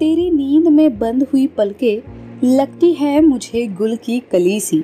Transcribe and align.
तेरी 0.00 0.30
नींद 0.30 0.68
में 0.68 0.98
बंद 0.98 1.26
हुई 1.32 1.46
पलके 1.46 2.02
लगती 2.44 2.92
है 2.92 3.20
मुझे 3.20 3.66
गुल 3.66 3.96
की 3.96 4.20
कली 4.20 4.60
सी। 4.60 4.80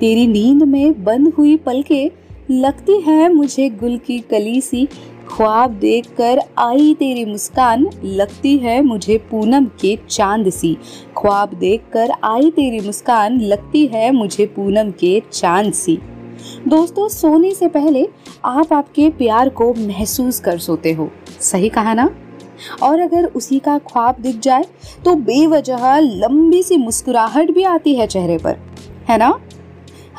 तेरी 0.00 0.26
नींद 0.26 0.62
में 0.62 1.04
बंद 1.04 1.32
हुई 1.38 1.56
पलके 1.56 2.10
लगती 2.50 3.00
है 3.00 3.34
मुझे 3.34 3.68
गुल 3.68 3.96
की 3.96 4.18
कली 4.18 4.60
सी। 4.60 4.88
ख्वाब 5.28 5.70
देखकर 5.70 6.40
आई 6.58 6.94
तेरी 6.94 7.24
मुस्कान, 7.24 7.90
लगती 8.04 8.56
है 8.56 8.82
मुझे 8.82 9.18
पूनम 9.18 9.64
के 9.64 9.98
चाँद 10.10 10.50
सी। 10.50 10.76
ख्वाब 11.18 11.54
देखकर 11.54 12.10
आई 12.24 12.50
तेरी 12.50 12.86
मुस्कान, 12.86 13.40
लगती 13.40 13.86
है 13.86 14.12
मुझे 14.12 14.46
पूनम 14.46 14.90
के 14.90 15.22
चाँद 15.32 15.72
सी। 15.72 15.98
दोस्तों, 16.68 17.08
सोने 17.08 17.54
से 17.54 17.68
पहले 17.68 18.08
आप 18.44 18.72
आपके 18.72 19.10
प्यार 19.10 19.48
को 19.48 19.74
महसूस 19.74 20.40
कर 20.40 20.58
सोते 20.58 20.92
हो। 20.92 21.10
सही 21.40 21.68
कहा 21.68 21.94
ना? 21.94 22.10
और 22.82 23.00
अगर 23.00 23.24
उसी 23.26 23.58
का 23.58 23.78
ख्वाब 23.78 24.16
दिख 24.20 24.40
जाए 24.40 24.64
तो 25.04 25.14
बेवजह 25.14 25.98
लंबी 25.98 26.62
सी 26.62 26.76
मुस्कुराहट 26.76 27.50
भी 27.50 27.64
आती 27.64 27.94
है 27.94 28.06
चेहरे 28.06 28.38
पर। 28.38 28.58
है 29.08 29.18
ना? 29.18 29.38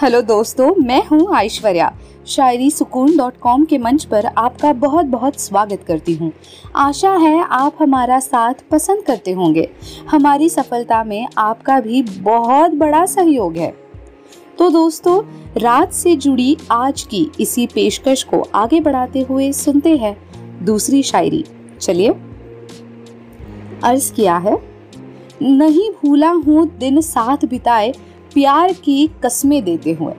हेलो 0.01 0.21
दोस्तों, 0.21 0.73
मैं 0.75 1.03
हूँ 1.07 1.35
ऐश्वर्या। 1.37 1.93
शायरी 2.27 2.69
सुकून 2.71 3.17
डॉट 3.17 3.37
कॉम 3.37 3.65
के 3.65 3.77
मंच 3.77 4.03
पर 4.05 4.25
आपका 4.25 4.73
बहुत 4.73 5.05
बहुत 5.05 5.39
स्वागत 5.39 5.83
करती 5.87 6.13
हूँ। 6.13 6.31
आशा 6.75 7.11
है 7.11 7.43
आप 7.43 7.77
हमारा 7.79 8.19
साथ 8.19 8.53
पसंद 8.71 9.03
करते 9.03 9.31
होंगे। 9.31 9.69
हमारी 10.09 10.49
सफलता 10.49 11.03
में 11.03 11.27
आपका 11.37 11.79
भी 11.79 12.01
बहुत 12.01 12.71
बड़ा 12.71 13.05
सहयोग 13.05 13.57
है। 13.57 13.73
तो 14.57 14.69
दोस्तों, 14.69 15.21
रात 15.57 15.93
से 15.93 16.15
जुड़ी 16.15 16.57
आज 16.71 17.01
की 17.01 17.31
इसी 17.39 17.67
पेशकश 17.67 18.23
को 18.23 18.47
आगे 18.55 18.79
बढ़ाते 18.79 19.21
हुए 19.21 19.51
सुनते 19.51 19.97
हैं 19.97 20.17
दूसरी 20.65 21.03
शायरी। 21.03 21.43
चलिए। 21.81 22.13
अर्ज़ 23.83 24.13
किया 24.13 24.37
है। 24.37 24.57
नहीं 25.41 25.89
भूला 25.91 26.31
हूँ 26.31 26.77
दिन 26.77 27.01
साथ 27.01 27.45
बिताए, 27.45 27.93
प्यार 28.33 28.73
की 28.73 29.09
कस्में 29.23 29.63
देते 29.63 29.93
हुए। 29.93 30.13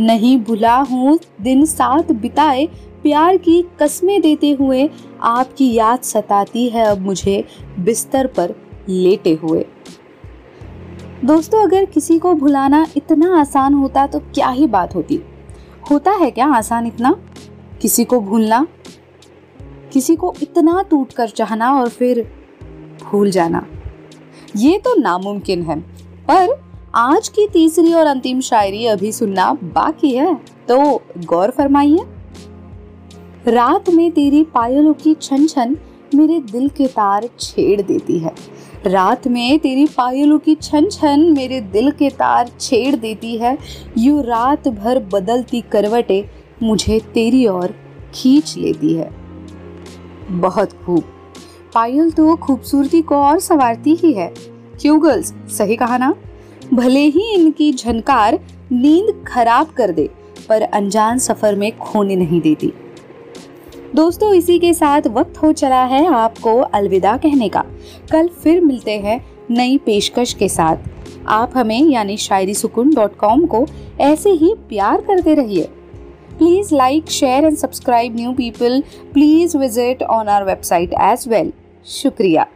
नहीं 0.00 0.38
भूला 0.40 0.76
हूँ 0.76 1.18
दिन 1.40 1.64
साथ 1.64 2.12
बिताए, 2.12 2.66
प्यार 3.02 3.36
की 3.36 3.62
कस्में 3.80 4.20
देते 4.20 4.52
हुए, 4.52 4.90
आपकी 5.22 5.72
याद 5.72 6.00
सताती 6.00 6.68
है 6.68 6.84
अब 6.84 6.98
मुझे 6.98 7.44
बिस्तर 7.78 8.26
पर 8.26 8.54
लेटे 8.88 9.34
हुए। 9.34 9.64
दोस्तों, 11.24 11.62
अगर 11.62 11.84
किसी 11.84 12.18
को 12.18 12.34
भुलाना 12.34 12.86
इतना 12.96 13.40
आसान 13.40 13.74
होता 13.74 14.06
तो 14.06 14.18
क्या 14.18 14.48
ही 14.48 14.66
बात 14.66 14.94
होती? 14.94 15.20
होता 15.90 16.10
है 16.10 16.30
क्या 16.30 16.46
आसान 16.46 16.86
इतना? 16.86 17.16
किसी 17.82 18.04
को 18.04 18.20
भूलना? 18.20 18.66
किसी 19.92 20.16
को 20.16 20.34
इतना 20.42 20.82
टूट 20.90 21.12
कर 21.12 21.28
चाहना 21.28 21.80
और 21.80 21.88
फिर 21.88 22.37
भूल 23.10 23.30
जाना। 23.30 23.64
ये 24.56 24.78
तो 24.78 24.94
नामुमकिन 24.94 25.62
है, 25.62 25.78
पर 26.30 26.56
आज 26.94 27.28
की 27.28 27.46
तीसरी 27.48 27.92
और 27.92 28.06
अंतिम 28.06 28.40
शायरी 28.40 28.86
अभी 28.86 29.12
सुनना 29.12 29.52
बाकी 29.64 30.10
है 30.10 30.34
तो 30.68 30.78
गौर 31.26 31.50
फरमाइए। 31.50 32.04
रात 33.48 33.90
में 33.90 34.10
तेरी 34.10 34.42
पायलों 34.44 34.94
की 34.94 35.14
छन 35.14 35.46
छन 35.46 35.76
मेरे 36.14 36.38
दिल 36.42 36.68
के 36.68 36.86
तार 36.86 37.28
छेड़ 37.40 37.80
देती 37.82 38.18
है। 38.18 38.32
रात 38.86 39.26
में 39.28 39.58
तेरी 39.58 39.86
पायलों 39.86 40.38
की 40.38 40.54
छन 40.54 40.88
छन 40.88 41.20
मेरे 41.36 41.60
दिल 41.62 41.90
के 41.90 42.10
तार 42.10 42.50
छेड़ 42.60 42.94
देती 42.96 43.36
है। 43.36 43.56
यू 43.98 44.20
रात 44.22 44.68
भर 44.68 44.98
बदलती 45.12 45.60
करवटे 45.72 46.24
मुझे 46.62 46.98
तेरी 47.14 47.46
ओर 47.46 47.74
खींच 48.14 48.56
लेती 48.56 48.94
है। 48.94 49.10
बहुत 50.30 50.72
खूब। 50.82 51.04
पायल 51.74 52.10
तो 52.10 52.36
खूबसूरती 52.36 53.02
को 53.02 53.14
और 53.14 53.38
संवारती 53.38 53.94
ही 53.94 54.12
है। 54.12 54.32
क्यों 54.80 55.02
गर्ल्स? 55.02 55.34
सही 55.48 55.76
कहा 55.76 55.98
ना? 55.98 56.14
भले 56.74 57.00
ही 57.00 57.34
इनकी 57.34 57.72
झनकार 57.72 58.38
नींद 58.72 59.24
खराब 59.26 59.66
कर 59.66 59.90
दे, 59.90 60.08
पर 60.48 60.62
अनजान 60.62 61.18
सफ़र 61.18 61.54
में 61.54 61.78
खोने 61.78 62.16
नहीं 62.16 62.40
देती। 62.40 62.72
दोस्तों, 63.94 64.34
इसी 64.34 64.58
के 64.58 64.74
साथ 64.74 65.02
वक्त 65.06 65.36
हो 65.36 65.52
चला 65.52 65.84
है 65.84 66.06
आपको 66.06 66.58
अलविदा 66.58 67.16
कहने 67.16 67.48
का। 67.48 67.64
कल 68.12 68.28
फिर 68.28 68.60
मिलते 68.60 68.92
हैं 68.92 69.26
नई 69.50 69.78
पेशकश 69.78 70.32
के 70.34 70.48
साथ। 70.48 70.76
आप 71.26 71.52
हमें, 71.54 71.82
यानी 71.84 72.16
शायरी 72.16 72.54
सुकून 72.54 72.94
डॉट 72.94 73.16
कॉम 73.16 73.46
को 73.46 73.66
ऐसे 74.00 74.30
ही 74.30 74.54
प्यार 74.68 75.00
करते 75.00 75.34
रहिए। 75.34 75.68
Please 76.38 76.70
like, 76.72 77.08
share, 77.08 77.44
and 77.44 77.58
subscribe 77.58 78.12
new 78.12 78.34
people. 78.34 78.82
Please 79.12 79.54
visit 79.54 80.02
on 80.02 80.28
our 80.28 80.42
website 80.42 80.92
as 80.96 81.26
well. 81.26 81.52
Shukriya. 81.84 82.46